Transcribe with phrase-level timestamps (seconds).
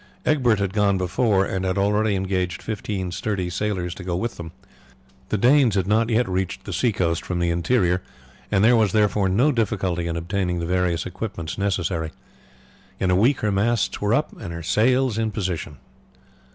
[0.25, 4.51] Egbert had gone before and had already engaged fifteen sturdy sailors to go with them.
[5.29, 8.01] The Danes had not yet reached the sea coast from the interior,
[8.51, 12.11] and there was therefore no difficulty in obtaining the various equipments necessary.
[12.99, 15.77] In a week her masts were up and her sails in position.